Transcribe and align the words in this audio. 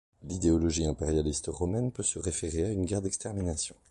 L'idéologie 0.23 0.87
impérialiste 0.87 1.45
romaine 1.49 1.91
peut 1.91 2.01
se 2.01 2.17
référer 2.17 2.65
à 2.65 2.71
une 2.71 2.85
guerre 2.85 3.03
d'extermination. 3.03 3.75